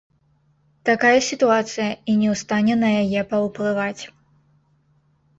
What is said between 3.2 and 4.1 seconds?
паўплываць.